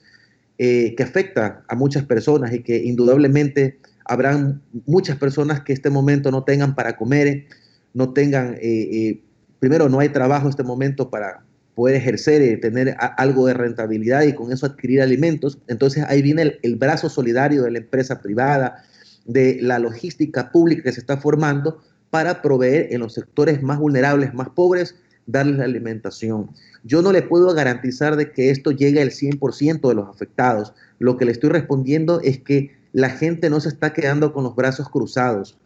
eh, 0.58 0.94
que 0.96 1.02
afecta 1.02 1.64
a 1.68 1.75
muchas 1.75 2.04
personas 2.04 2.52
y 2.52 2.62
que 2.62 2.76
indudablemente 2.76 3.78
habrán 4.04 4.61
muchas 4.87 5.16
personas 5.16 5.62
que 5.62 5.72
este 5.72 5.90
momento 5.90 6.30
no 6.30 6.44
tengan 6.44 6.75
para 6.75 6.96
comer, 6.96 7.46
no 7.94 8.12
tengan, 8.12 8.54
eh, 8.54 8.61
eh, 8.62 9.20
primero 9.61 9.88
no 9.88 10.00
hay 10.00 10.08
trabajo 10.08 10.49
este 10.49 10.62
momento 10.62 11.08
para, 11.08 11.44
poder 11.75 11.96
ejercer 11.96 12.42
y 12.42 12.61
tener 12.61 12.96
algo 13.16 13.46
de 13.46 13.54
rentabilidad 13.54 14.22
y 14.22 14.34
con 14.34 14.52
eso 14.52 14.66
adquirir 14.66 15.00
alimentos. 15.00 15.58
Entonces 15.68 16.04
ahí 16.06 16.22
viene 16.22 16.58
el, 16.62 16.76
brazo 16.76 17.08
solidario 17.08 17.62
de 17.62 17.70
la 17.70 17.78
empresa 17.78 18.20
privada, 18.20 18.84
de 19.25 19.58
la 19.62 19.78
logística 19.78 20.50
pública 20.50 20.82
que 20.82 20.92
se 20.92 21.00
está 21.00 21.16
formando 21.16 21.82
para 22.12 22.42
proveer 22.42 22.88
en 22.90 23.00
los 23.00 23.14
sectores 23.14 23.62
más 23.62 23.78
vulnerables, 23.78 24.35
más 24.35 24.50
pobres, 24.50 24.97
darles 25.26 25.57
la 25.57 25.64
alimentación. 25.64 26.50
Yo 26.85 27.00
no 27.00 27.11
le 27.11 27.23
puedo 27.23 27.54
garantizar 27.54 28.16
de 28.16 28.33
que 28.33 28.50
esto 28.50 28.71
llegue 28.71 29.00
al 29.00 29.12
100% 29.12 29.88
de 29.88 29.95
los 29.95 30.11
afectados. 30.11 30.75
Lo 30.99 31.16
que 31.16 31.25
le 31.25 31.33
estoy 31.33 31.49
respondiendo 31.49 32.21
es 32.21 32.38
que 32.38 32.76
la 32.92 33.09
gente 33.09 33.49
no 33.49 33.61
se 33.61 33.71
está 33.71 33.95
quedando 33.95 34.35
con 34.35 34.45
los 34.45 34.54
brazos 34.54 34.90
cruzados. 34.90 35.57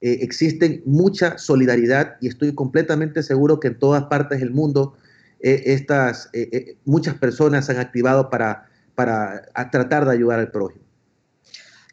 Eh, 0.00 0.18
existe 0.22 0.82
mucha 0.86 1.38
solidaridad 1.38 2.16
y 2.20 2.26
estoy 2.26 2.52
completamente 2.52 3.22
seguro 3.22 3.60
que 3.60 3.68
en 3.68 3.78
todas 3.78 4.02
partes 4.06 4.40
del 4.40 4.50
mundo 4.50 4.94
eh, 5.38 5.62
estas, 5.66 6.30
eh, 6.32 6.74
muchas 6.84 7.14
personas 7.14 7.70
han 7.70 7.78
activado 7.78 8.28
para, 8.28 8.66
para 8.96 9.42
tratar 9.70 10.04
de 10.04 10.14
ayudar 10.14 10.40
al 10.40 10.50
prójimo. 10.50 10.81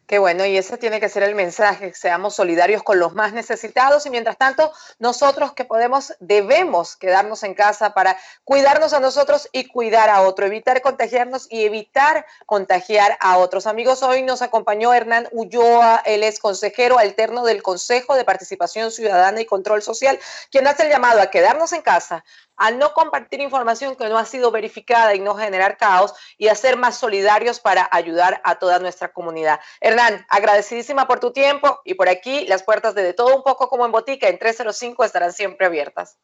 Qué 0.10 0.18
bueno, 0.18 0.44
y 0.44 0.58
ese 0.58 0.80
tiene 0.80 1.00
que 1.00 1.08
ser 1.08 1.22
el 1.22 1.36
mensaje, 1.36 1.94
seamos 1.94 2.34
solidarios 2.34 2.82
con 2.82 2.98
los 2.98 3.14
más 3.14 3.32
necesitados 3.32 4.08
y 4.08 4.10
mientras 4.10 4.40
tanto 4.40 4.74
nosotros 4.98 5.54
que 5.54 5.66
podemos, 5.66 6.16
debemos 6.20 6.96
quedarnos 6.96 7.44
en 7.44 7.54
casa 7.54 7.94
para 7.94 8.18
cuidarnos 8.44 8.94
a 8.94 9.00
nosotros 9.00 9.48
y 9.52 9.66
cuidar 9.66 10.10
a 10.10 10.24
otro, 10.24 10.48
evitar 10.48 10.82
contagiarnos 10.82 11.46
y 11.52 11.64
evitar 11.64 12.26
contagiar 12.48 13.20
a 13.20 13.38
otros. 13.38 13.68
Amigos, 13.68 14.02
hoy 14.02 14.24
nos 14.24 14.42
acompañó 14.42 14.96
Hernán 14.96 15.28
Ulloa, 15.32 16.02
él 16.04 16.24
es 16.24 16.40
consejero 16.40 16.98
alterno 16.98 17.46
del 17.46 17.62
Consejo 17.62 18.16
de 18.16 18.26
Participación 18.26 18.90
Ciudadana 18.90 19.42
y 19.42 19.46
Control 19.46 19.84
Social, 19.84 20.20
quien 20.50 20.66
hace 20.66 20.86
el 20.86 20.90
llamado 20.90 21.22
a 21.22 21.30
quedarnos 21.30 21.72
en 21.72 21.84
casa, 21.84 22.26
a 22.60 22.72
no 22.72 22.94
compartir 22.94 23.40
información 23.42 23.96
que 23.96 24.08
no 24.10 24.18
ha 24.18 24.26
sido 24.26 24.52
verificada 24.52 25.16
y 25.16 25.20
no 25.20 25.36
generar 25.36 25.78
caos 25.78 26.14
y 26.38 26.50
a 26.50 26.56
ser 26.56 26.78
más 26.78 26.98
solidarios 26.98 27.60
para 27.60 27.90
ayudar 27.92 28.42
a 28.44 28.60
toda 28.60 28.80
nuestra 28.80 29.12
comunidad. 29.12 29.60
Hernán, 29.82 30.26
agradecidísima 30.30 31.08
por 31.08 31.20
tu 31.20 31.32
tiempo 31.32 31.80
y 31.86 31.96
por 31.96 32.10
aquí 32.10 32.46
las 32.48 32.64
puertas 32.64 32.94
de, 32.94 33.04
de 33.04 33.14
todo 33.14 33.36
un 33.36 33.44
poco 33.44 33.70
como 33.70 33.86
en 33.86 33.92
Botica 33.92 34.28
en 34.28 34.38
305 34.38 35.04
estarán 35.04 35.32
siempre 35.32 35.66
abiertas. 35.66 36.18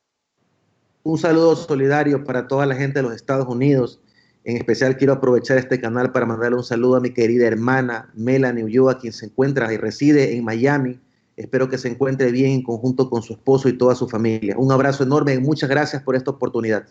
Un 1.03 1.17
saludo 1.17 1.55
solidario 1.55 2.23
para 2.23 2.47
toda 2.47 2.65
la 2.65 2.75
gente 2.75 2.99
de 2.99 3.03
los 3.03 3.13
Estados 3.13 3.47
Unidos. 3.47 4.01
En 4.43 4.57
especial 4.57 4.97
quiero 4.97 5.13
aprovechar 5.13 5.57
este 5.57 5.79
canal 5.79 6.11
para 6.11 6.25
mandarle 6.25 6.57
un 6.57 6.63
saludo 6.63 6.97
a 6.97 6.99
mi 6.99 7.13
querida 7.13 7.47
hermana 7.47 8.11
Melanie 8.13 8.63
Ulloa, 8.63 8.99
quien 8.99 9.13
se 9.13 9.27
encuentra 9.27 9.71
y 9.73 9.77
reside 9.77 10.35
en 10.35 10.43
Miami 10.43 10.99
Espero 11.35 11.69
que 11.69 11.77
se 11.77 11.89
encuentre 11.89 12.31
bien 12.31 12.51
en 12.51 12.63
conjunto 12.63 13.09
con 13.09 13.21
su 13.21 13.33
esposo 13.33 13.67
y 13.67 13.77
toda 13.77 13.95
su 13.95 14.07
familia. 14.07 14.55
Un 14.57 14.71
abrazo 14.71 15.03
enorme 15.03 15.33
y 15.33 15.39
muchas 15.39 15.69
gracias 15.69 16.01
por 16.01 16.15
esta 16.15 16.31
oportunidad. 16.31 16.87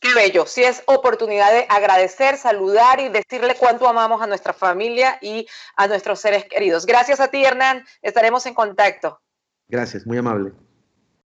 Qué 0.00 0.12
bello, 0.14 0.46
si 0.46 0.64
es 0.64 0.82
oportunidad 0.86 1.52
de 1.52 1.64
agradecer, 1.68 2.36
saludar 2.36 2.98
y 2.98 3.08
decirle 3.08 3.54
cuánto 3.56 3.86
amamos 3.86 4.20
a 4.20 4.26
nuestra 4.26 4.52
familia 4.52 5.16
y 5.22 5.46
a 5.76 5.86
nuestros 5.86 6.18
seres 6.18 6.44
queridos. 6.46 6.86
Gracias 6.86 7.20
a 7.20 7.28
ti, 7.28 7.44
Hernán. 7.44 7.84
Estaremos 8.02 8.44
en 8.46 8.54
contacto. 8.54 9.20
Gracias, 9.68 10.04
muy 10.04 10.18
amable. 10.18 10.52